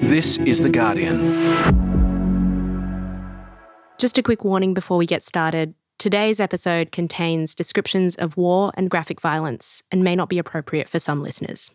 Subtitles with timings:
[0.00, 1.34] This is The Guardian.
[3.98, 5.74] Just a quick warning before we get started.
[5.98, 11.00] Today's episode contains descriptions of war and graphic violence and may not be appropriate for
[11.00, 11.72] some listeners.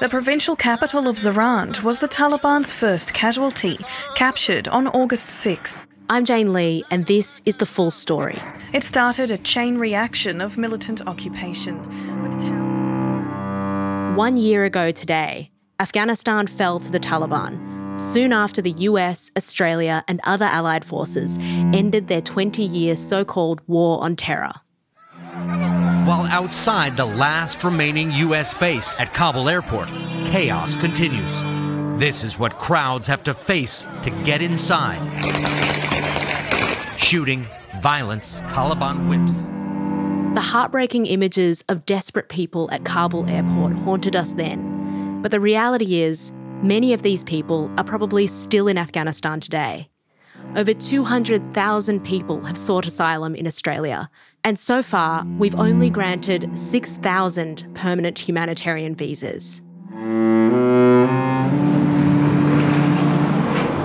[0.00, 3.78] The provincial capital of Zaranj was the Taliban's first casualty,
[4.14, 5.86] captured on August 6.
[6.08, 8.42] I'm Jane Lee, and this is the full story.
[8.72, 11.78] It started a chain reaction of militant occupation,
[12.22, 14.16] with towns.
[14.16, 15.50] One year ago today,
[15.84, 21.36] Afghanistan fell to the Taliban soon after the US, Australia, and other allied forces
[21.74, 24.54] ended their 20 year so called war on terror.
[26.08, 29.88] While outside the last remaining US base at Kabul airport,
[30.24, 31.34] chaos continues.
[32.00, 35.02] This is what crowds have to face to get inside.
[36.98, 37.44] Shooting,
[37.82, 39.36] violence, Taliban whips.
[40.34, 44.73] The heartbreaking images of desperate people at Kabul airport haunted us then.
[45.24, 49.88] But the reality is, many of these people are probably still in Afghanistan today.
[50.54, 54.10] Over 200,000 people have sought asylum in Australia,
[54.44, 59.62] and so far, we've only granted 6,000 permanent humanitarian visas.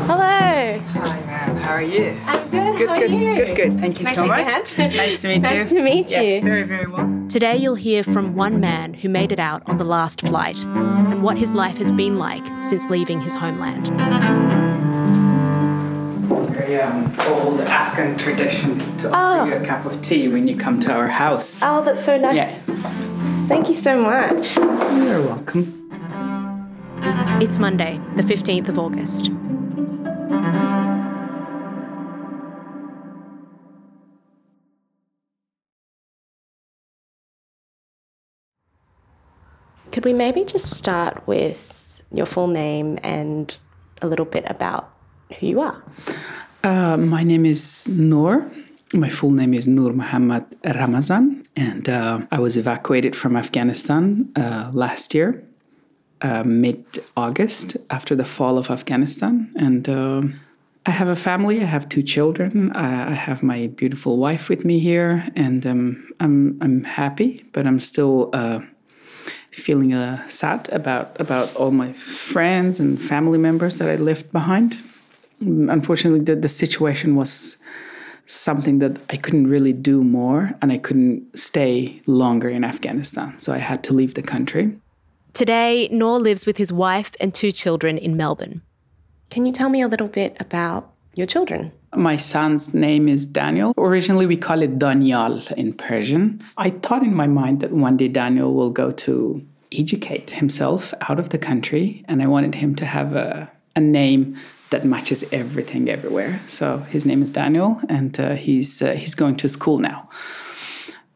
[0.08, 0.18] Hello.
[0.18, 1.56] Hi, ma'am.
[1.56, 2.20] How are you?
[2.26, 2.69] I'm good.
[2.80, 3.36] Good, How are good, you?
[3.36, 3.80] good, good.
[3.82, 4.50] Thank you Can I so much.
[4.78, 4.96] hand?
[4.96, 5.42] Nice to meet you.
[5.42, 6.42] Nice to meet Yeah, you.
[6.42, 7.26] very, very well.
[7.28, 11.22] Today, you'll hear from one man who made it out on the last flight and
[11.22, 13.88] what his life has been like since leaving his homeland.
[16.54, 19.12] Very um, old Afghan tradition to Oh.
[19.14, 21.62] offer you a cup of tea when you come to our house.
[21.62, 22.34] Oh, that's so nice.
[22.36, 22.48] Yeah,
[23.50, 24.56] Thank you so much.
[24.56, 25.76] you're welcome.
[27.42, 29.32] It's Monday, the 15th of August.
[39.92, 43.56] Could we maybe just start with your full name and
[44.02, 44.94] a little bit about
[45.40, 45.82] who you are?
[46.64, 48.50] Uh, my name is Noor.
[48.94, 54.70] My full name is Noor Muhammad Ramazan, and uh, I was evacuated from Afghanistan uh,
[54.74, 55.44] last year,
[56.22, 56.84] uh, mid
[57.16, 59.52] August, after the fall of Afghanistan.
[59.56, 60.22] And uh,
[60.86, 61.62] I have a family.
[61.62, 62.72] I have two children.
[62.76, 67.68] I, I have my beautiful wife with me here, and um, I'm I'm happy, but
[67.68, 68.60] I'm still uh,
[69.60, 74.78] feeling uh, sad about about all my friends and family members that I left behind
[75.42, 77.58] unfortunately the, the situation was
[78.26, 83.54] something that i couldn't really do more and i couldn't stay longer in afghanistan so
[83.54, 84.76] i had to leave the country
[85.34, 88.62] Today, Noor lives with his wife and two children in Melbourne.
[89.30, 91.72] Can you tell me a little bit about your children?
[91.96, 97.14] My son's name is daniel originally we call it daniel in persian i thought in
[97.14, 102.04] my mind that one day daniel will go to educate himself out of the country
[102.08, 104.36] and i wanted him to have a, a name
[104.70, 106.40] that matches everything everywhere.
[106.48, 110.10] So his name is Daniel, and uh, he's uh, he's going to school now.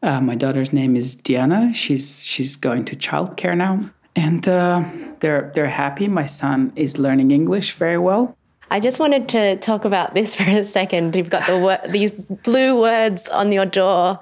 [0.02, 1.72] Uh, my daughter's name is Diana.
[1.72, 4.84] She's she's going to childcare now, and uh,
[5.20, 6.08] they're they're happy.
[6.08, 8.36] My son is learning English very well.
[8.74, 11.14] I just wanted to talk about this for a second.
[11.14, 14.18] You've got the wor- these blue words on your door.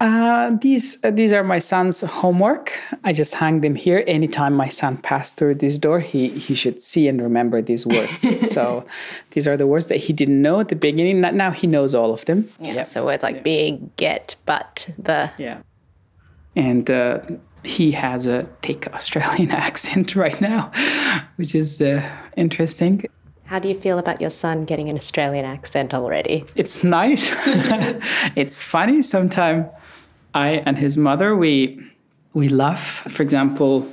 [0.00, 2.72] Uh, these uh, these are my son's homework.
[3.04, 4.02] I just hang them here.
[4.06, 8.50] Anytime my son passed through this door, he he should see and remember these words.
[8.50, 8.86] so
[9.32, 11.20] these are the words that he didn't know at the beginning.
[11.20, 12.48] Now he knows all of them.
[12.58, 12.84] Yeah.
[12.84, 15.30] So words like big, get, but, the.
[15.36, 15.58] Yeah.
[16.56, 17.20] And uh,
[17.62, 20.72] he has a thick Australian accent right now,
[21.36, 22.02] which is uh,
[22.36, 23.04] interesting.
[23.46, 26.44] How do you feel about your son getting an Australian accent already?
[26.56, 27.30] It's nice.
[28.36, 29.02] it's funny.
[29.02, 29.66] Sometimes
[30.34, 31.80] I and his mother we
[32.32, 33.06] we laugh.
[33.10, 33.86] For example,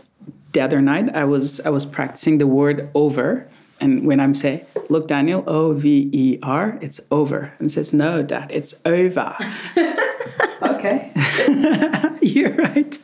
[0.53, 3.47] the other night I was I was practicing the word over.
[3.81, 7.51] And when I'm saying, look, Daniel, O V E R, it's over.
[7.57, 9.35] And he says, no, Dad, it's over.
[10.62, 11.12] okay,
[12.22, 12.97] you're right.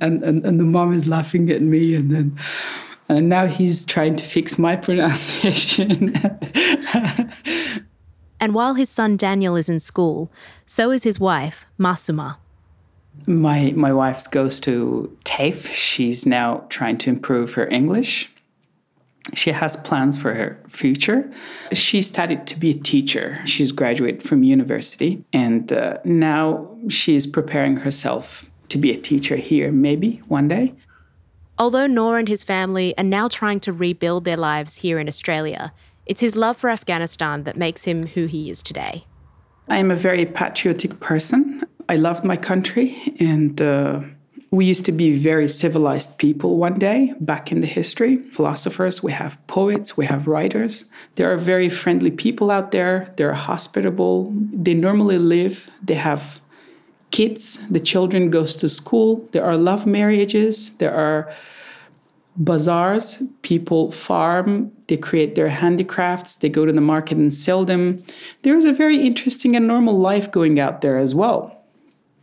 [0.00, 2.36] and, and and the mom is laughing at me, and then
[3.08, 6.14] and now he's trying to fix my pronunciation.
[8.40, 10.30] And while his son Daniel is in school,
[10.66, 12.36] so is his wife, Masuma.
[13.26, 15.66] my my wife goes to TAFE.
[15.72, 18.30] She's now trying to improve her English.
[19.34, 21.28] She has plans for her future.
[21.72, 23.40] She studied to be a teacher.
[23.44, 29.36] She's graduated from university, and uh, now she is preparing herself to be a teacher
[29.36, 30.74] here, maybe one day.
[31.58, 35.72] Although Noor and his family are now trying to rebuild their lives here in Australia,
[36.04, 39.06] it's his love for Afghanistan that makes him who he is today.
[39.68, 41.62] I am a very patriotic person.
[41.88, 44.00] I love my country, and uh,
[44.50, 48.18] we used to be very civilized people one day back in the history.
[48.30, 50.84] Philosophers, we have poets, we have writers.
[51.14, 53.12] There are very friendly people out there.
[53.16, 54.32] They're hospitable.
[54.52, 56.38] They normally live, they have
[57.10, 59.26] kids, the children goes to school.
[59.32, 61.32] There are love marriages, there are
[62.36, 68.04] bazaars, people farm, they create their handicrafts, they go to the market and sell them.
[68.42, 71.64] There's a very interesting and normal life going out there as well.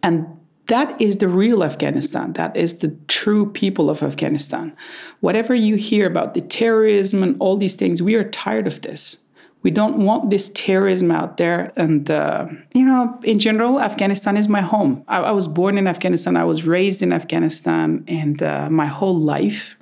[0.04, 0.28] And
[0.68, 2.34] that is the real Afghanistan.
[2.34, 4.76] That is the true people of Afghanistan.
[5.20, 9.26] Whatever you hear about the terrorism and all these things, we are tired of this.
[9.64, 11.72] We don't want this terrorism out there.
[11.78, 15.04] And, uh, you know, in general, Afghanistan is my home.
[15.08, 19.18] I, I, was born in Afghanistan, I was raised in Afghanistan, and uh, my whole
[19.18, 19.76] life.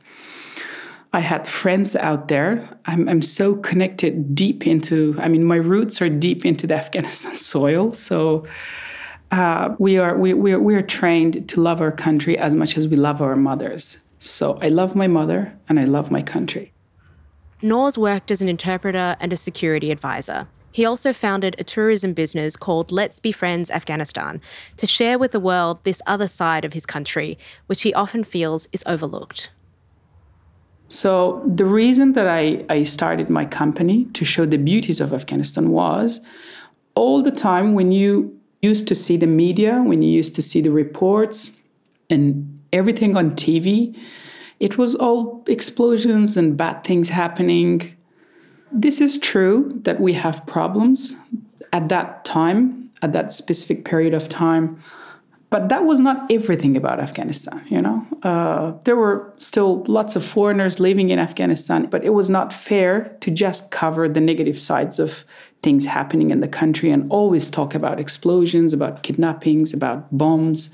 [1.13, 2.69] I had friends out there.
[2.85, 7.35] I'm, I'm so connected deep into, I mean, my roots are deep into the Afghanistan
[7.35, 7.93] soil.
[7.93, 8.45] So,
[9.31, 12.77] uh, we are we, we are, we are trained to love our country as much
[12.77, 14.05] as we love our mothers.
[14.19, 16.70] So I love my mother and I love my country.
[17.61, 20.47] Noor's worked as an interpreter and a security advisor.
[20.71, 24.41] He also founded a tourism business called Let's Be Friends Afghanistan
[24.77, 27.37] to share with the world this other side of his country,
[27.67, 29.51] which he often feels is overlooked.
[30.87, 35.69] So, the reason that I, I started my company to show the beauties of Afghanistan
[35.69, 36.19] was
[36.95, 40.61] all the time when you used to see the media, when you used to see
[40.61, 41.61] the reports
[42.09, 43.97] and everything on TV,
[44.61, 47.97] it was all explosions and bad things happening.
[48.71, 51.15] This is true that we have problems
[51.73, 54.79] at that time, at that specific period of time.
[55.49, 58.05] But that was not everything about Afghanistan, you know.
[58.21, 63.17] Uh, there were still lots of foreigners living in Afghanistan, but it was not fair
[63.21, 65.25] to just cover the negative sides of
[65.63, 70.73] things happening in the country and always talk about explosions, about kidnappings, about bombs,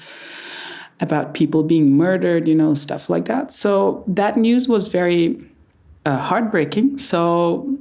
[1.00, 3.54] about people being murdered, you know, stuff like that.
[3.54, 5.40] So that news was very
[6.06, 6.98] uh, heartbreaking.
[6.98, 7.78] So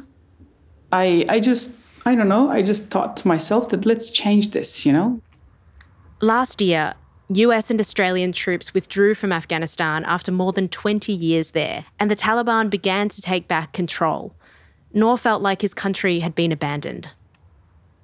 [0.92, 4.84] I, I just, I don't know, I just thought to myself that let's change this,
[4.84, 5.20] you know.
[6.20, 6.94] Last year,
[7.28, 12.16] US and Australian troops withdrew from Afghanistan after more than 20 years there, and the
[12.16, 14.34] Taliban began to take back control.
[14.92, 17.10] Noor felt like his country had been abandoned.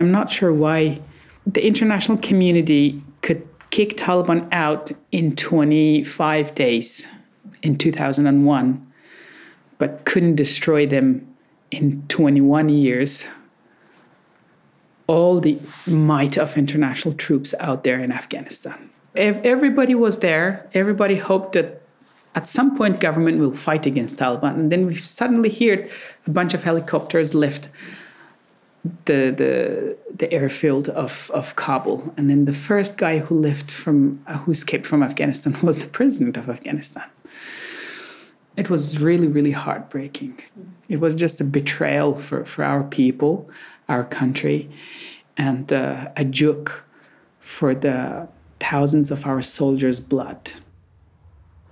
[0.00, 1.00] I'm not sure why
[1.46, 7.08] the international community could kick Taliban out in 25 days
[7.62, 8.92] in 2001,
[9.78, 11.26] but couldn't destroy them
[11.70, 13.24] in 21 years.
[15.06, 15.58] All the
[15.88, 18.90] might of international troops out there in Afghanistan.
[19.14, 21.80] If everybody was there, everybody hoped that
[22.34, 24.54] at some point government will fight against Taliban.
[24.54, 25.88] And then we suddenly hear
[26.26, 27.68] a bunch of helicopters lift
[29.04, 32.12] the the the airfield of, of Kabul.
[32.16, 35.88] And then the first guy who left from uh, who escaped from Afghanistan was the
[35.88, 37.04] president of Afghanistan.
[38.56, 40.38] It was really, really heartbreaking.
[40.88, 43.48] It was just a betrayal for, for our people,
[43.88, 44.70] our country,
[45.38, 46.84] and uh, a joke
[47.40, 48.28] for the
[48.60, 50.52] thousands of our soldiers' blood.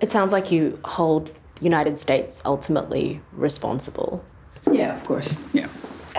[0.00, 4.24] It sounds like you hold the United States ultimately responsible.
[4.72, 5.38] Yeah, of course.
[5.52, 5.68] Yeah.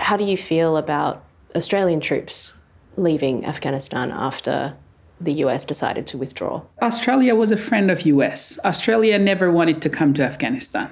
[0.02, 2.54] How do you feel about Australian troops
[2.96, 4.76] leaving Afghanistan after
[5.20, 6.62] the US decided to withdraw?
[6.82, 8.58] Australia was a friend of US.
[8.64, 10.90] Australia never wanted to come to Afghanistan.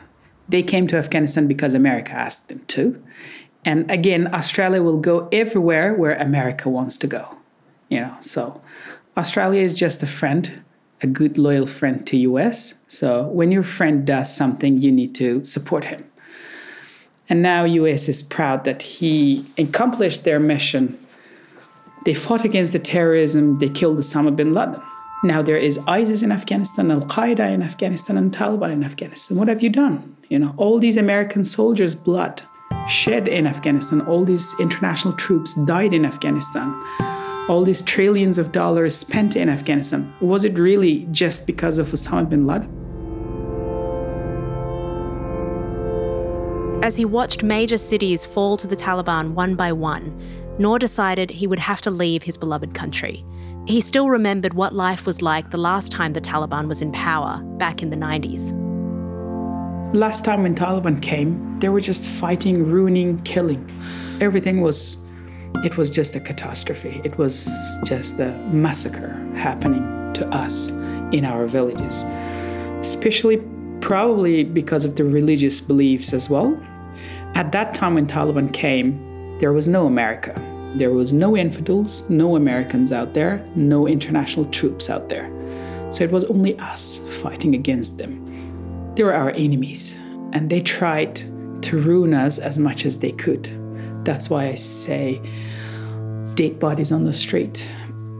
[0.48, 3.02] They came to Afghanistan because America asked them to.
[3.64, 7.36] And again, Australia will go everywhere where America wants to go.
[7.88, 8.62] You know, so
[9.16, 10.62] Australia is just a friend
[11.02, 12.74] a good loyal friend to US.
[12.88, 16.04] So when your friend does something, you need to support him.
[17.30, 20.98] And now US is proud that he accomplished their mission.
[22.04, 24.82] They fought against the terrorism, they killed Osama bin Laden.
[25.22, 29.38] Now there is ISIS in Afghanistan, Al Qaeda in Afghanistan, and Taliban in Afghanistan.
[29.38, 30.16] What have you done?
[30.28, 32.42] You know, all these American soldiers' blood
[32.88, 36.68] shed in Afghanistan, all these international troops died in Afghanistan
[37.50, 42.28] all these trillions of dollars spent in Afghanistan, was it really just because of Osama
[42.28, 42.79] bin Laden?
[46.82, 50.18] As he watched major cities fall to the Taliban one by one,
[50.58, 53.22] Noor decided he would have to leave his beloved country.
[53.66, 57.42] He still remembered what life was like the last time the Taliban was in power,
[57.58, 58.56] back in the 90s.
[59.94, 63.70] Last time when Taliban came, they were just fighting, ruining, killing.
[64.22, 65.06] Everything was
[65.64, 67.02] it was just a catastrophe.
[67.04, 67.46] It was
[67.84, 69.82] just a massacre happening
[70.14, 70.70] to us
[71.12, 72.04] in our villages,
[72.80, 73.42] especially
[73.80, 76.58] probably because of the religious beliefs as well.
[77.34, 80.34] At that time when Taliban came, there was no America.
[80.76, 85.30] There was no infidels, no Americans out there, no international troops out there.
[85.90, 88.94] So it was only us fighting against them.
[88.94, 89.96] They were our enemies,
[90.32, 91.16] and they tried
[91.62, 93.50] to ruin us as much as they could.
[94.04, 95.20] That's why I say
[96.34, 97.66] dead bodies on the street,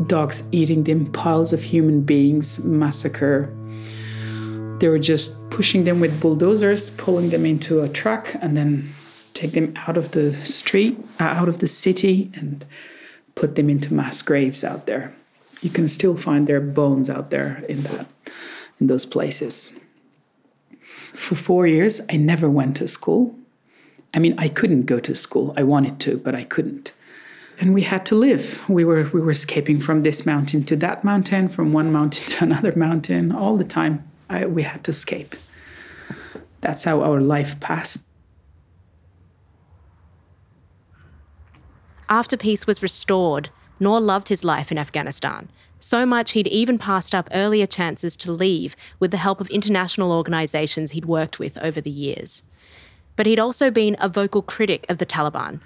[0.06, 3.54] dogs eating them, piles of human beings, massacre.
[4.80, 8.88] They were just pushing them with bulldozers, pulling them into a truck, and then
[9.34, 12.64] take them out of the street, uh, out of the city, and
[13.34, 15.14] put them into mass graves out there.
[15.60, 18.06] You can still find their bones out there in that
[18.80, 19.78] in those places.
[21.12, 23.34] For 4 years I never went to school.
[24.14, 25.52] I mean, I couldn't go to school.
[25.56, 26.92] I wanted to, but I couldn't.
[27.58, 28.66] And we had to live.
[28.68, 32.44] We were we were escaping from this mountain to that mountain, from one mountain to
[32.44, 34.09] another mountain all the time.
[34.30, 35.34] I, we had to escape.
[36.62, 38.06] That's how our life passed.
[42.08, 47.14] After peace was restored, Noor loved his life in Afghanistan, so much he'd even passed
[47.14, 51.80] up earlier chances to leave with the help of international organisations he'd worked with over
[51.80, 52.42] the years.
[53.16, 55.60] But he'd also been a vocal critic of the Taliban.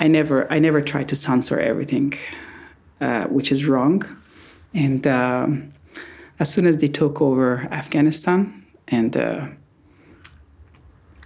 [0.00, 2.14] I never, I never tried to censor everything,
[3.00, 4.04] uh, which is wrong.
[4.72, 5.73] And um,
[6.38, 9.46] as soon as they took over Afghanistan, and uh,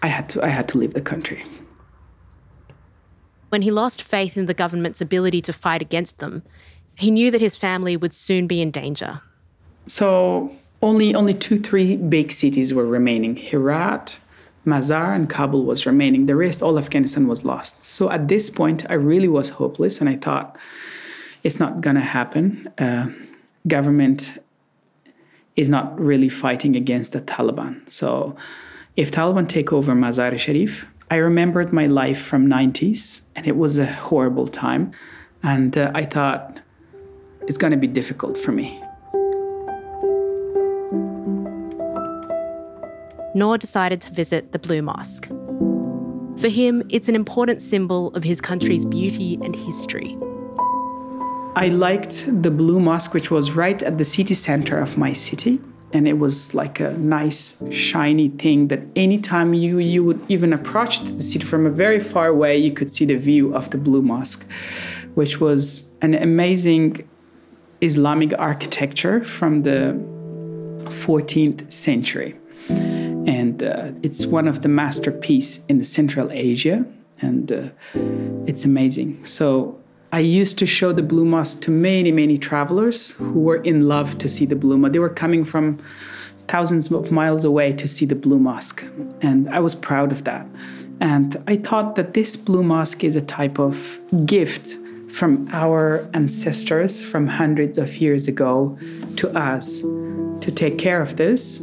[0.03, 1.43] I had to, I had to leave the country.
[3.49, 6.43] When he lost faith in the government's ability to fight against them,
[6.95, 9.23] he knew that his family would soon be in danger.
[9.87, 14.19] So only only two, three big cities were remaining: Herat,
[14.67, 16.27] Mazar, and Kabul was remaining.
[16.27, 17.87] The rest, all Afghanistan was lost.
[17.87, 20.59] So at this point, I really was hopeless, and I thought,
[21.43, 22.69] it's not gonna happen.
[22.77, 23.07] Uh,
[23.67, 24.39] government
[25.59, 27.83] is not really fighting against the Taliban.
[27.91, 28.37] So
[28.95, 33.87] if Taliban take over Mazar-e-Sharif, I remembered my life from 90s and it was a
[33.87, 34.93] horrible time
[35.43, 36.61] and uh, I thought
[37.49, 38.81] it's going to be difficult for me.
[43.35, 45.27] Noor decided to visit the Blue Mosque.
[46.37, 50.17] For him, it's an important symbol of his country's beauty and history.
[51.59, 55.59] I liked the Blue Mosque, which was right at the city center of my city.
[55.93, 61.01] And it was like a nice shiny thing that anytime you you would even approach
[61.01, 64.03] the city from a very far away you could see the view of the blue
[64.03, 64.47] mosque
[65.15, 67.09] which was an amazing
[67.81, 69.81] islamic architecture from the
[71.07, 72.37] 14th century.
[73.39, 76.85] And uh, it's one of the masterpiece in central asia.
[77.21, 77.69] And uh,
[78.47, 79.25] it's amazing.
[79.25, 79.79] So
[80.11, 84.17] I used to show the Blue Mosque to many, many travelers who were in love
[84.19, 84.93] to see the Blue Mosque.
[84.93, 85.79] They were coming from
[86.49, 88.83] thousands of miles away to see the Blue Mosque,
[89.21, 90.47] and I was proud of that.
[91.01, 94.79] And I thought that this Blue Mosque is a type of gift
[95.11, 98.79] from our ancestors from hundreds of years ago
[99.17, 101.59] to us to take care of this,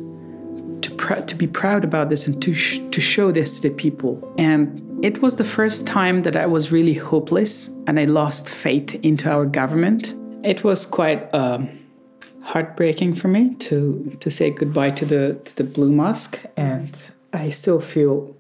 [0.82, 3.76] to, pr- to be proud about this, and to, sh- to show this to the
[3.76, 4.34] people.
[4.38, 8.96] And it was the first time that I was really hopeless and I lost faith
[9.04, 10.14] into our government.
[10.44, 11.70] It was quite um,
[12.44, 16.96] heartbreaking for me to to say goodbye to the to the Blue Mosque, and
[17.34, 18.36] I still feel.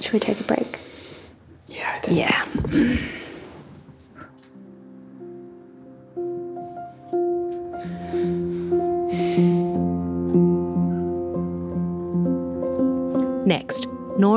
[0.00, 0.78] Should we take a break?
[1.66, 2.18] Yeah, I think.
[2.18, 3.10] Yeah.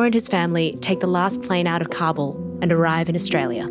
[0.07, 3.67] And his family take the last plane out of Kabul and arrive in Australia.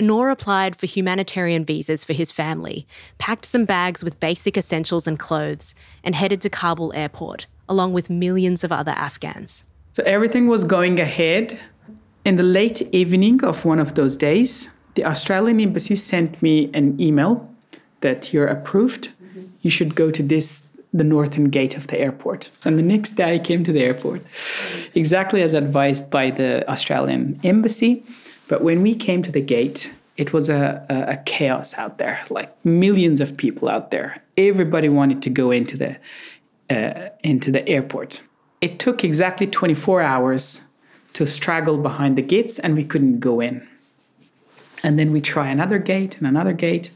[0.00, 2.86] Noor applied for humanitarian visas for his family,
[3.18, 8.10] packed some bags with basic essentials and clothes, and headed to Kabul airport, along with
[8.10, 9.64] millions of other Afghans.
[9.92, 11.58] So everything was going ahead.
[12.24, 17.00] In the late evening of one of those days, the Australian embassy sent me an
[17.00, 17.48] email
[18.00, 19.12] that you're approved.
[19.62, 22.50] You should go to this the northern gate of the airport.
[22.64, 24.22] And the next day I came to the airport,
[24.94, 28.04] exactly as advised by the Australian embassy.
[28.48, 32.20] But when we came to the gate, it was a, a, a chaos out there,
[32.30, 34.22] like millions of people out there.
[34.36, 35.96] Everybody wanted to go into the
[36.70, 38.22] uh, into the airport.
[38.60, 40.68] It took exactly 24 hours
[41.14, 43.66] to straggle behind the gates, and we couldn't go in.
[44.84, 46.90] And then we try another gate and another gate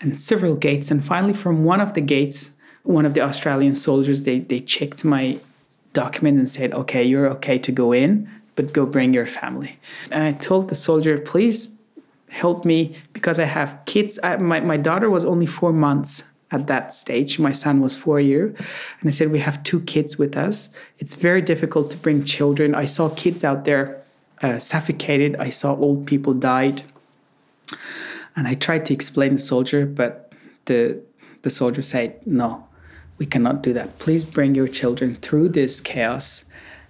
[0.00, 0.90] and several gates.
[0.90, 5.04] And finally, from one of the gates, one of the Australian soldiers, they, they checked
[5.04, 5.38] my
[5.94, 9.78] document and said, okay, you're okay to go in, but go bring your family.
[10.10, 11.78] And I told the soldier, please
[12.28, 14.18] help me because I have kids.
[14.22, 17.38] I, my, my daughter was only four months at that stage.
[17.38, 18.46] My son was four year,
[19.00, 20.74] and I said we have two kids with us.
[20.98, 22.74] It's very difficult to bring children.
[22.74, 24.02] I saw kids out there
[24.42, 25.36] uh, suffocated.
[25.36, 26.82] I saw old people died,
[28.36, 30.32] and I tried to explain the soldier, but
[30.66, 31.02] the
[31.42, 32.66] the soldier said no.
[33.18, 33.98] We cannot do that.
[33.98, 36.44] Please bring your children through this chaos,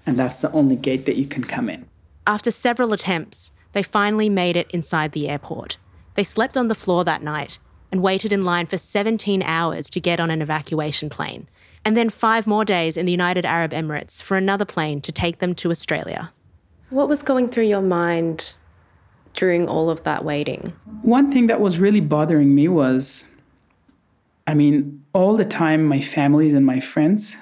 [0.06, 1.86] and that's the only gate that you can come in.
[2.26, 5.78] After several attempts, they finally made it inside the airport.
[6.14, 7.58] They slept on the floor that night
[7.90, 11.48] and waited in line for 17 hours to get on an evacuation plane,
[11.84, 15.38] and then five more days in the United Arab Emirates for another plane to take
[15.38, 16.32] them to Australia.
[16.90, 18.54] What was going through your mind
[19.34, 20.72] during all of that waiting?
[21.02, 23.28] One thing that was really bothering me was
[24.46, 27.36] I mean, all the time, my families and my friends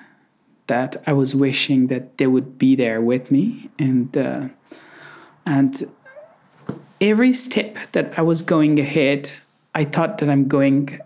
[0.67, 4.49] that I was wishing that they would be there with me, and uh,
[5.47, 5.91] and
[7.01, 9.33] every step that I was going ahead,
[9.75, 11.01] I thought that I'm going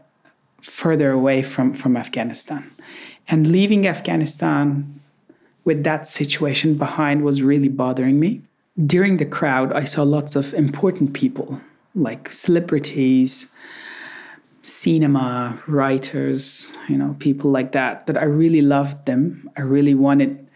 [0.61, 2.71] further away from from Afghanistan,
[3.29, 5.01] and leaving Afghanistan
[5.65, 8.43] with that situation behind was really bothering me.
[8.77, 11.61] During the crowd, I saw lots of important people
[11.95, 13.55] like celebrities
[14.65, 19.49] cinema writers, you know, people like that, that I really loved them.
[19.57, 20.49] I really wanted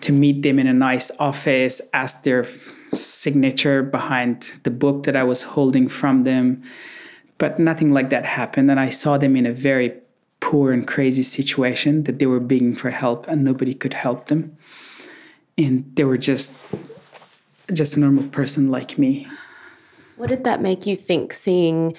[0.00, 2.46] to meet them in a nice office, ask their
[2.92, 6.62] signature behind the book that I was holding from them.
[7.38, 8.70] But nothing like that happened.
[8.70, 9.92] And I saw them in a very
[10.40, 14.56] poor and crazy situation that they were begging for help and nobody could help them.
[15.56, 16.58] And they were just
[17.72, 19.26] just a normal person like me.
[20.16, 21.96] What did that make you think seeing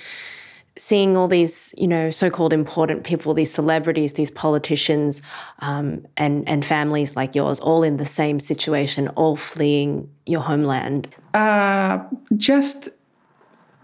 [0.79, 5.21] seeing all these, you know, so-called important people, these celebrities, these politicians,
[5.59, 11.07] um, and and families like yours, all in the same situation, all fleeing your homeland?
[11.33, 11.99] Uh,
[12.35, 12.89] just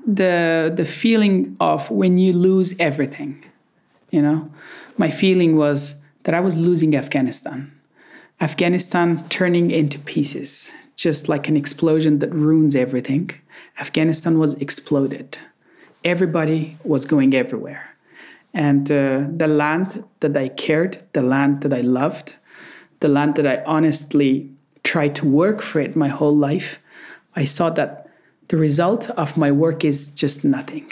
[0.06, 3.44] the the feeling of when you lose everything.
[4.12, 4.52] You know,
[4.98, 7.72] my feeling was that I was losing Afghanistan.
[8.42, 13.32] Afghanistan turning into pieces, just like an explosion that ruins everything.
[13.80, 15.38] Afghanistan was exploded
[16.04, 17.90] everybody was going everywhere.
[18.54, 22.36] And uh, the land that I cared, the land that I loved,
[23.00, 24.52] the land that I honestly
[24.84, 26.80] tried to work for it my whole life,
[27.36, 28.10] I saw that
[28.50, 30.92] the result of my work is just nothing.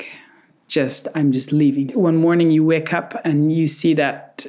[0.68, 1.90] Just, I'm just leaving.
[1.90, 4.48] One morning you wake up and you see that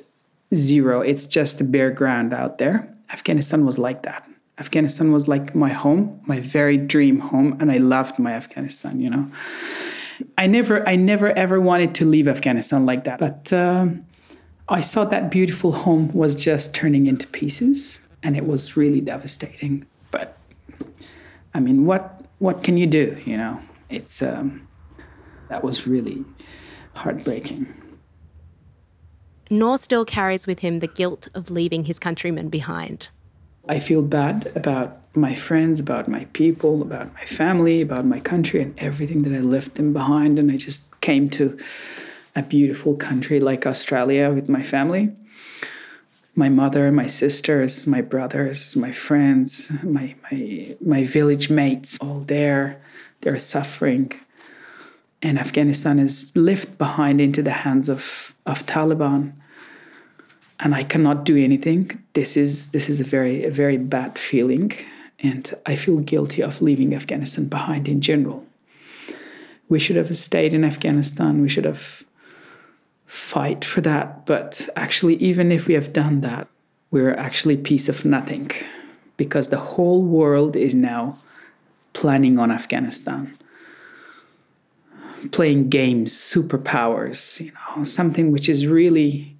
[0.54, 1.00] zero.
[1.00, 2.88] It's just bare ground out there.
[3.10, 4.26] Afghanistan was like that.
[4.58, 9.10] Afghanistan was like my home, my very dream home, and I loved my Afghanistan, you
[9.10, 9.30] know.
[10.38, 13.18] I never, I never ever wanted to leave Afghanistan like that.
[13.18, 13.88] But uh,
[14.68, 19.86] I saw that beautiful home was just turning into pieces, and it was really devastating.
[20.10, 20.36] But
[21.54, 23.16] I mean, what what can you do?
[23.24, 24.68] You know, it's um,
[25.48, 26.24] that was really
[26.94, 27.72] heartbreaking.
[29.50, 33.08] Noor still carries with him the guilt of leaving his countrymen behind.
[33.68, 38.62] I feel bad about my friends, about my people, about my family, about my country,
[38.62, 40.38] and everything that I left them behind.
[40.38, 41.58] And I just came to
[42.34, 45.14] a beautiful country like Australia with my family.
[46.34, 52.80] My mother, my sisters, my brothers, my friends, my, my, my village mates, all there.
[53.20, 54.12] They're suffering.
[55.20, 59.34] And Afghanistan is left behind into the hands of, of Taliban
[60.62, 61.90] and I cannot do anything.
[62.14, 64.72] This is this is a very a very bad feeling,
[65.20, 68.46] and I feel guilty of leaving Afghanistan behind in general.
[69.68, 71.40] We should have stayed in Afghanistan.
[71.40, 72.04] We should have
[73.06, 74.26] fight for that.
[74.26, 76.46] But actually, even if we have done that,
[76.90, 78.50] we're actually piece of nothing,
[79.16, 81.18] because the whole world is now
[81.92, 83.36] planning on Afghanistan
[85.30, 89.31] playing games, superpowers, you know, something which is really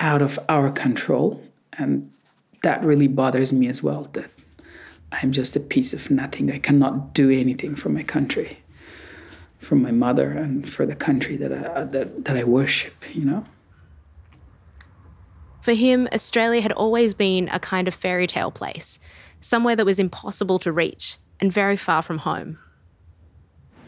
[0.00, 1.40] out of our control.
[1.74, 2.10] And
[2.62, 4.30] that really bothers me as well that
[5.12, 6.50] I'm just a piece of nothing.
[6.50, 8.58] I cannot do anything for my country,
[9.58, 13.24] for my mother, and for the country that I, uh, that, that I worship, you
[13.24, 13.44] know?
[15.60, 18.98] For him, Australia had always been a kind of fairy tale place,
[19.40, 22.58] somewhere that was impossible to reach and very far from home.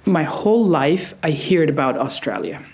[0.05, 2.65] My whole life, I heard about Australia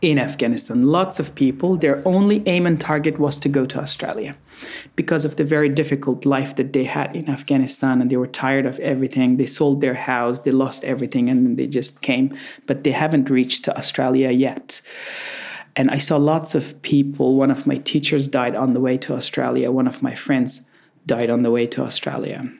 [0.00, 0.86] in Afghanistan.
[0.86, 4.36] Lots of people, their only aim and target was to go to Australia
[4.96, 8.66] because of the very difficult life that they had in Afghanistan and they were tired
[8.66, 9.36] of everything.
[9.36, 12.36] They sold their house, they lost everything, and they just came.
[12.66, 14.80] But they haven't reached Australia yet.
[15.76, 17.36] And I saw lots of people.
[17.36, 20.68] One of my teachers died on the way to Australia, one of my friends
[21.06, 22.50] died on the way to Australia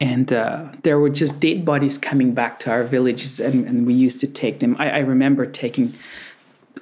[0.00, 3.94] and uh, there were just dead bodies coming back to our villages and, and we
[3.94, 5.94] used to take them I, I, remember taking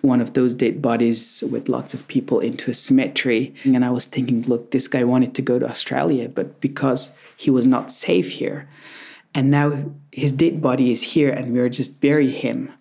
[0.02, 3.54] one of those dead bodies with lots of people into a cemetery.
[3.64, 7.50] And I was thinking, look, this guy wanted to go to Australia, but because he
[7.50, 8.68] was not safe here,
[9.34, 12.72] and now his dead body is here, and we're just bury him.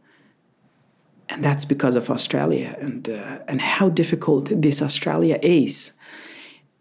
[1.30, 5.98] And that's because of Australia and uh, and how difficult this Australia is.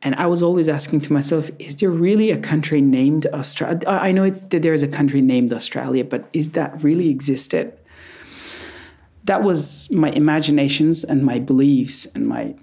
[0.03, 3.81] And I was always asking to myself, is there really a country named Australia?
[3.87, 7.77] I know it's that there is a country named Australia, but is that really existed?
[9.25, 12.55] that was my imaginations and my beliefs and my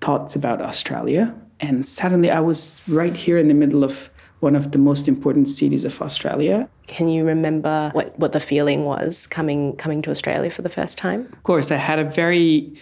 [0.00, 1.34] thoughts about Australia.
[1.60, 5.48] And suddenly I was right here in the middle of one of the most important
[5.48, 6.68] cities of Australia.
[6.86, 10.98] Can you remember what, what the feeling was coming coming to Australia for the first
[10.98, 11.20] time?
[11.32, 12.74] Of course, I had a very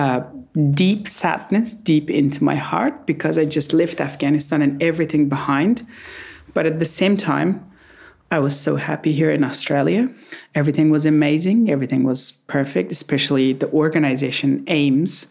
[0.00, 0.24] uh,
[0.72, 5.86] deep sadness deep into my heart because I just left Afghanistan and everything behind.
[6.54, 7.50] But at the same time,
[8.30, 10.08] I was so happy here in Australia.
[10.54, 15.30] Everything was amazing, everything was perfect, especially the organization AMES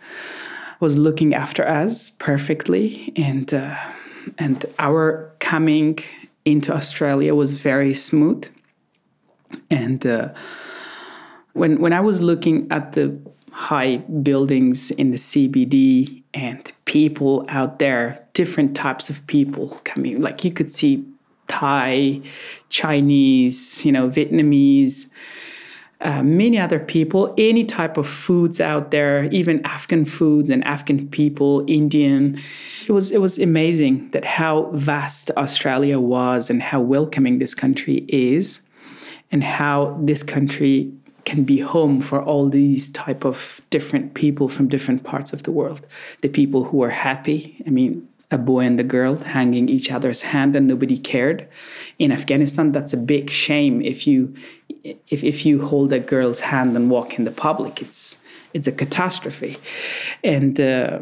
[0.80, 3.76] was looking after us perfectly and uh,
[4.38, 5.98] and our coming
[6.46, 8.48] into Australia was very smooth.
[9.72, 10.30] And uh,
[11.54, 13.06] when when I was looking at the
[13.52, 20.44] high buildings in the CBD and people out there, different types of people coming, like
[20.44, 21.06] you could see
[21.48, 22.22] Thai,
[22.70, 25.08] Chinese, you know, Vietnamese,
[26.02, 31.10] uh, many other people, any type of foods out there, even Afghan foods and Afghan
[31.10, 32.42] people, Indian.
[32.88, 38.06] It was it was amazing that how vast Australia was and how welcoming this country
[38.08, 38.62] is,
[39.32, 40.94] and how this country
[41.26, 45.52] can be home for all these type of different people from different parts of the
[45.52, 45.86] world.
[46.22, 47.62] The people who are happy.
[47.66, 51.48] I mean, a boy and a girl hanging each other's hand and nobody cared.
[51.98, 54.36] In Afghanistan, that's a big shame if you
[54.84, 57.82] if, if you hold a girl's hand and walk in the public.
[57.82, 58.22] It's
[58.54, 59.58] it's a catastrophe.
[60.24, 61.00] And uh,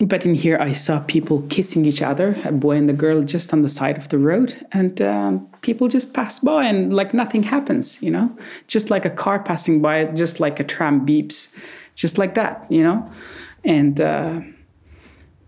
[0.00, 3.52] but in here, I saw people kissing each other, a boy and a girl, just
[3.52, 7.42] on the side of the road, and um, people just pass by and like nothing
[7.42, 8.34] happens, you know,
[8.66, 11.54] just like a car passing by, just like a tram beeps,
[11.94, 13.10] just like that, you know,
[13.64, 14.00] and.
[14.00, 14.40] Uh,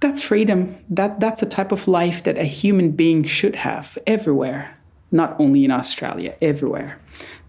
[0.01, 0.77] that's freedom.
[0.91, 4.77] That that's a type of life that a human being should have everywhere,
[5.12, 6.99] not only in Australia, everywhere.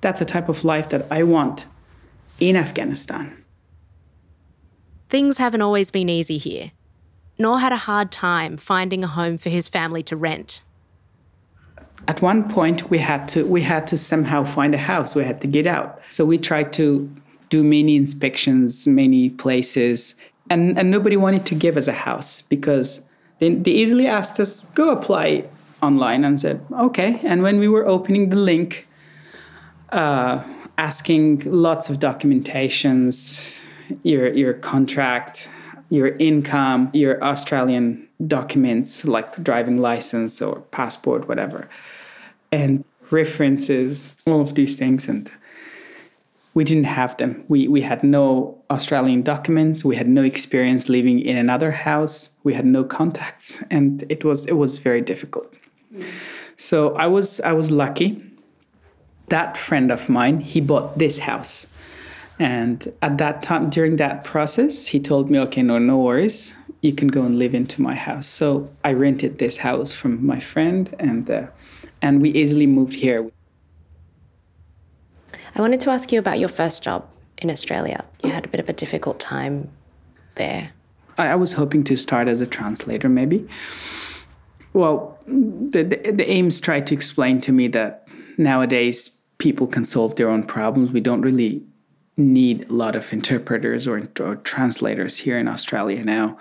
[0.02, 1.66] That's a type of life that I want
[2.40, 3.44] in Afghanistan.
[5.10, 6.72] Things haven't always been easy here.
[7.38, 10.62] Noor had a hard time finding a home for his family to rent.
[12.08, 15.16] At one point we had to we had to somehow find a house.
[15.16, 16.02] We had to get out.
[16.10, 17.10] So we tried to
[17.50, 20.16] do many inspections, many places,
[20.50, 23.08] and and nobody wanted to give us a house because
[23.40, 25.46] they, they easily asked us go apply
[25.82, 28.88] online and said okay and when we were opening the link
[29.92, 30.42] uh,
[30.78, 33.60] asking lots of documentations
[34.04, 35.50] your your contract
[35.90, 41.70] your income your australian documents like driving license or passport whatever
[42.52, 45.30] and references all of these things and
[46.54, 47.44] we didn't have them.
[47.48, 49.84] We, we had no Australian documents.
[49.84, 52.38] We had no experience living in another house.
[52.44, 55.56] We had no contacts, and it was it was very difficult.
[56.58, 58.22] So I was I was lucky.
[59.30, 61.73] That friend of mine, he bought this house,
[62.40, 66.54] and at that time during that process, he told me, "Okay, no, no worries.
[66.82, 70.40] You can go and live into my house." So I rented this house from my
[70.40, 71.48] friend, and uh,
[72.02, 73.30] and we easily moved here.
[75.56, 78.04] I wanted to ask you about your first job in Australia.
[78.24, 79.70] You had a bit of a difficult time
[80.36, 80.72] there.
[81.18, 83.48] I, was hoping to start as a translator, maybe.
[84.74, 90.16] Well, the, the, the AMES tried to explain to me that nowadays people can solve
[90.16, 90.92] their own problems.
[90.92, 91.64] We don't really
[92.18, 96.38] need a lot of interpreters or, or translators here in Australia now.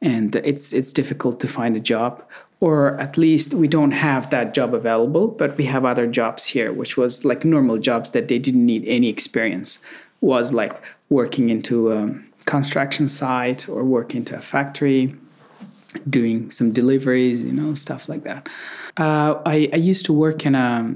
[0.00, 2.22] And it's it's difficult to find a job
[2.60, 6.72] or at least we don't have that job available but we have other jobs here
[6.72, 9.80] which was like normal jobs that they didn't need any experience.
[10.20, 10.80] Was like
[11.10, 15.14] working into a construction site or working into a factory
[16.08, 18.48] doing some deliveries you know stuff like that.
[18.96, 20.94] Uh, I, I used to work in a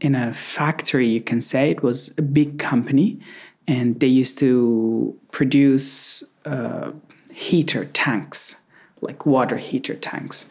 [0.00, 1.70] in a factory you can say.
[1.70, 3.20] It was a big company
[3.66, 6.92] and they used to produce uh,
[7.32, 8.62] heater tanks
[9.00, 10.48] like water heater tanks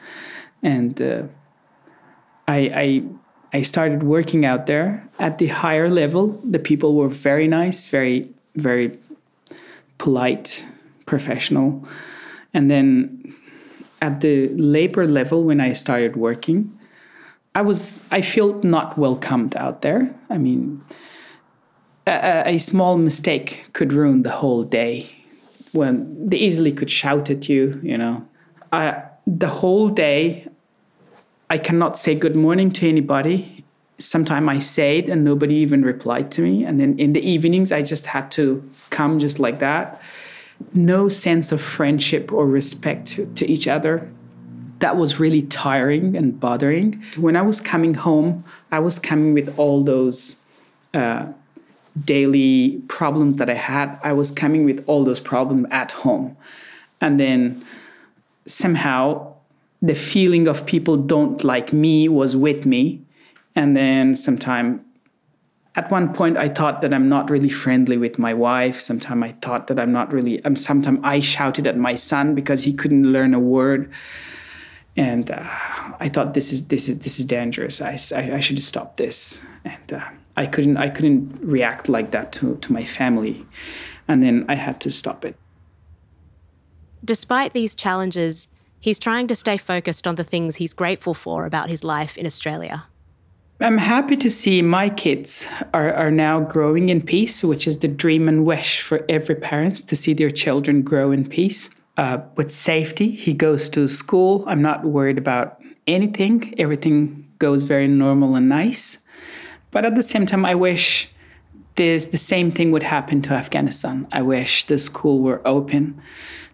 [0.64, 1.24] and uh,
[2.48, 3.04] I, I
[3.54, 6.28] I started working out there at the higher level.
[6.50, 8.98] The people were very nice, very very
[9.98, 10.66] polite,
[11.06, 11.88] professional,
[12.54, 13.34] and then
[14.02, 16.78] at the labor level when I started working,
[17.56, 20.14] I was I felt not welcomed out there.
[20.30, 20.82] I mean,
[22.08, 25.10] a, a small mistake could ruin the whole day.
[25.72, 28.28] When they easily could shout at you, you know.
[28.74, 30.48] I, the whole day,
[31.50, 33.64] I cannot say good morning to anybody.
[33.98, 36.64] Sometimes I say it and nobody even replied to me.
[36.66, 40.02] And then in the evenings, I just had to come just like that.
[40.74, 44.10] No sense of friendship or respect to, each other.
[44.80, 47.04] That was really tiring and bothering.
[47.18, 50.42] When I was coming home, I was coming with all those
[50.94, 51.28] uh,
[52.06, 54.00] daily problems that I had.
[54.04, 56.38] I was coming with all those problems at home.
[57.02, 57.64] And then
[58.46, 59.34] somehow
[59.82, 63.02] the feeling of people don't like me was with me.
[63.56, 64.86] And then sometime
[65.76, 68.80] at one point I thought that I'm not really friendly with my wife.
[68.80, 72.64] Sometime I thought that I'm not really um sometimes I shouted at my son because
[72.64, 73.92] he couldn't learn a word.
[74.98, 75.44] And uh,
[76.00, 77.82] I thought this is this is this is dangerous.
[77.82, 79.44] I, I, I should stop this.
[79.64, 83.46] And uh, I couldn't I couldn't react like that to, to my family.
[84.08, 85.36] And then I had to stop it.
[87.04, 88.48] Despite these challenges,
[88.80, 92.26] he's trying to stay focused on the things he's grateful for about his life in
[92.26, 92.86] Australia.
[93.60, 97.88] I'm happy to see my kids are, are now growing in peace, which is the
[97.88, 101.70] dream and wish for every parent to see their children grow in peace.
[101.96, 104.44] Uh, with safety, he goes to school.
[104.48, 106.56] I'm not worried about anything.
[106.58, 109.01] Everything goes very normal and nice.
[109.72, 111.10] But at the same time, I wish
[111.76, 114.08] this the same thing would happen to Afghanistan.
[114.12, 116.02] I wish the school were open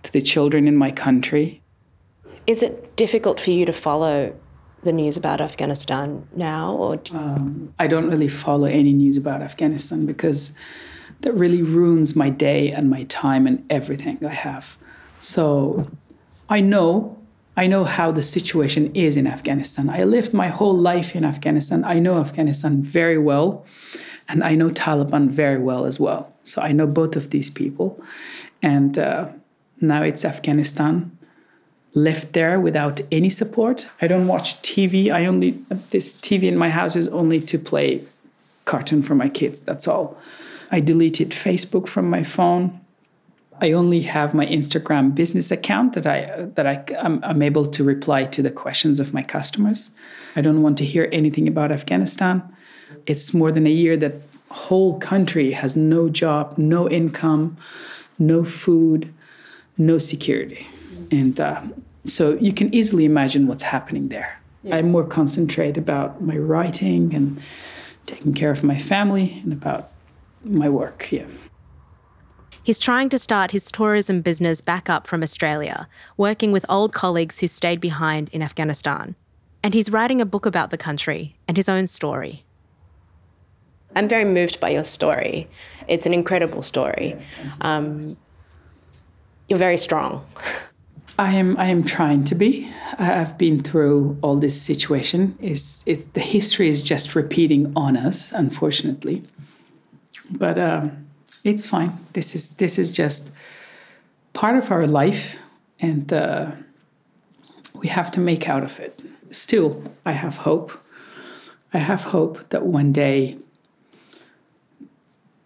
[0.03, 1.62] to the children in my country.
[2.45, 4.34] Is it difficult for you to follow
[4.84, 10.06] the news about Afghanistan now, or um, I don't really follow any news about Afghanistan
[10.06, 10.53] because
[11.21, 14.77] that really ruins my day and my time and everything I have.
[15.19, 15.88] So
[16.47, 17.16] I know
[17.58, 19.89] I know how the situation is in Afghanistan.
[19.89, 21.84] I lived my whole life in Afghanistan.
[21.84, 23.65] I know Afghanistan very well,
[24.30, 26.32] and I know Taliban very well as well.
[26.43, 28.00] So I know both of these people,
[28.62, 29.30] and uh,
[29.82, 31.17] now it's Afghanistan
[31.96, 33.88] left there without any support.
[34.02, 35.12] I don't watch TV.
[35.12, 35.52] I only
[35.89, 38.04] this TV in my house is only to play
[38.65, 39.63] cartoon for my kids.
[39.63, 40.15] That's all.
[40.70, 42.80] I deleted Facebook from my phone.
[43.60, 47.84] I only have my Instagram business account that I that I I'm, I'm able to
[47.84, 49.91] reply to the questions of my customers.
[50.36, 52.43] I don't want to hear anything about Afghanistan.
[53.06, 54.15] It's more than a year that
[54.50, 57.58] whole country has no job, no income,
[58.20, 59.13] no food,
[59.78, 60.67] no security,
[61.12, 61.62] and uh,
[62.06, 64.39] so you can easily imagine what's happening there.
[64.63, 64.78] Yeah.
[64.78, 67.41] I'm more concentrated about my writing and
[68.06, 69.91] taking care of my family and about
[70.43, 71.12] my work.
[71.12, 71.28] Yeah.
[72.67, 77.39] He's trying to start his tourism business back up from Australia, working with old colleagues
[77.39, 79.15] who stayed behind in Afghanistan.
[79.63, 82.43] And he's writing a book about the country and his own story.
[83.95, 85.47] I'm very moved by your story.
[85.88, 87.15] It's an incredible story.
[87.62, 88.17] Um,
[89.47, 90.27] you're very strong.
[91.17, 91.56] I am.
[91.56, 92.69] I am trying to be.
[92.99, 95.38] I've been through all this situation.
[95.41, 99.23] Is it's the history is just repeating on us, unfortunately.
[100.30, 101.07] But um,
[101.43, 101.97] it's fine.
[102.13, 103.32] This is this is just
[104.34, 105.38] part of our life,
[105.80, 106.52] and uh,
[107.73, 109.02] we have to make out of it.
[109.32, 110.71] Still, I have hope.
[111.73, 113.38] I have hope that one day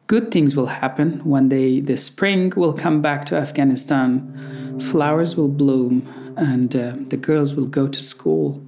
[0.08, 1.24] good things will happen.
[1.24, 7.18] One day the spring will come back to Afghanistan, flowers will bloom, and uh, the
[7.18, 8.62] girls will go to school.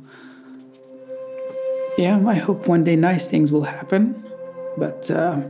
[1.97, 4.23] Yeah, I hope one day nice things will happen,
[4.77, 5.11] but.
[5.11, 5.41] Uh,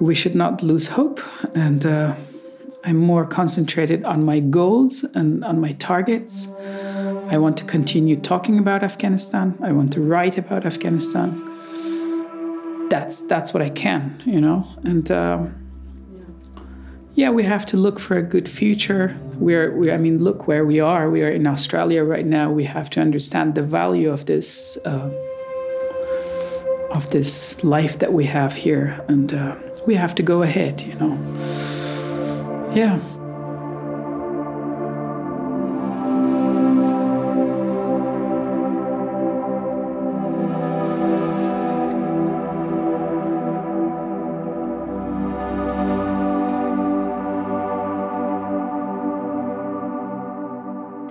[0.00, 1.20] we should not lose hope.
[1.54, 2.14] And uh,
[2.84, 6.54] I'm more concentrated on my goals and on my targets.
[7.28, 9.58] I want to continue talking about Afghanistan.
[9.62, 11.44] I want to write about Afghanistan.
[12.88, 14.66] That's that's what I can, you know.
[14.84, 15.46] And uh,
[17.14, 19.14] yeah, we have to look for a good future.
[19.34, 21.10] We're, we, I mean, look where we are.
[21.10, 22.50] We are in Australia right now.
[22.50, 24.78] We have to understand the value of this.
[24.84, 25.10] Uh,
[26.90, 29.54] of this life that we have here, and uh,
[29.88, 31.16] we have to go ahead, you know.
[32.74, 33.00] Yeah.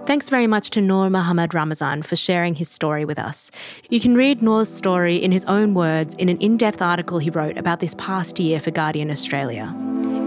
[0.07, 3.51] Thanks very much to Noor Mohammad Ramazan for sharing his story with us.
[3.89, 7.29] You can read Noor's story in his own words in an in depth article he
[7.29, 9.75] wrote about this past year for Guardian Australia.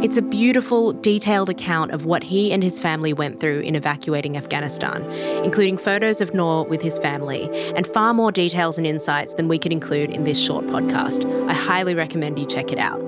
[0.02, 4.36] It's a beautiful, detailed account of what he and his family went through in evacuating
[4.36, 5.02] Afghanistan,
[5.46, 9.58] including photos of Noor with his family, and far more details and insights than we
[9.58, 11.24] could include in this short podcast.
[11.48, 13.00] I highly recommend you check it out.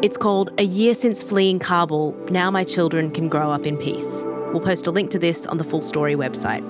[0.00, 4.22] It's called A Year Since Fleeing Kabul Now My Children Can Grow Up in Peace.
[4.52, 6.64] We'll post a link to this on the Full Story website.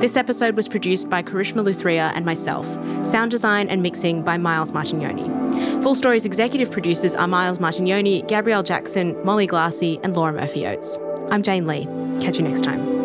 [0.00, 2.66] This episode was produced by Karishma Luthria and myself.
[3.06, 5.82] Sound design and mixing by Miles Martignoni.
[5.82, 10.98] Full Story's executive producers are Miles Martignoni, Gabrielle Jackson, Molly Glassey, and Laura Murphy Oates.
[11.30, 11.86] I'm Jane Lee.
[12.20, 12.95] Catch you next time.